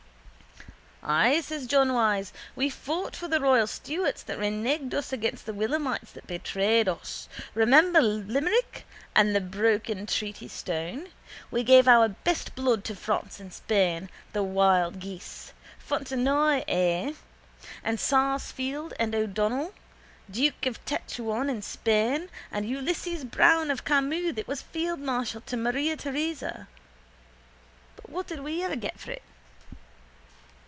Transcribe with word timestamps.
—Ay, 1.03 1.41
says 1.41 1.65
John 1.65 1.89
Wyse. 1.93 2.31
We 2.55 2.69
fought 2.69 3.15
for 3.15 3.27
the 3.27 3.41
royal 3.41 3.65
Stuarts 3.65 4.21
that 4.21 4.37
reneged 4.37 4.93
us 4.93 5.11
against 5.11 5.47
the 5.47 5.51
Williamites 5.51 6.13
and 6.15 6.21
they 6.27 6.37
betrayed 6.37 6.87
us. 6.87 7.27
Remember 7.55 7.99
Limerick 8.01 8.85
and 9.15 9.35
the 9.35 9.41
broken 9.41 10.05
treatystone. 10.05 11.09
We 11.49 11.63
gave 11.63 11.87
our 11.87 12.07
best 12.07 12.53
blood 12.53 12.83
to 12.83 12.95
France 12.95 13.39
and 13.39 13.51
Spain, 13.51 14.11
the 14.31 14.43
wild 14.43 14.99
geese. 14.99 15.53
Fontenoy, 15.79 16.63
eh? 16.67 17.13
And 17.83 17.99
Sarsfield 17.99 18.93
and 18.99 19.15
O'Donnell, 19.15 19.73
duke 20.29 20.67
of 20.67 20.85
Tetuan 20.85 21.49
in 21.49 21.63
Spain, 21.63 22.29
and 22.51 22.69
Ulysses 22.69 23.23
Browne 23.23 23.71
of 23.71 23.83
Camus 23.83 24.35
that 24.35 24.47
was 24.47 24.61
fieldmarshal 24.61 25.45
to 25.45 25.57
Maria 25.57 25.97
Teresa. 25.97 26.67
But 27.95 28.07
what 28.11 28.27
did 28.27 28.41
we 28.41 28.63
ever 28.63 28.75
get 28.75 28.99
for 28.99 29.09
it? 29.09 29.23